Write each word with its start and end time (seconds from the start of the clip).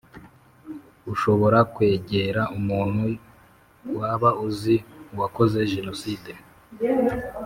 ushobora 1.13 1.59
kwegera 1.73 2.41
umuntu 2.57 3.03
waba 3.97 4.29
uzi 4.47 4.75
wakoze 5.19 5.59
jenoside 5.73 6.31